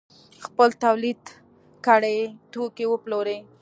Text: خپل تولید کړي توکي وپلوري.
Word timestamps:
خپل 0.45 0.69
تولید 0.83 1.21
کړي 1.85 2.19
توکي 2.51 2.85
وپلوري. 2.89 3.37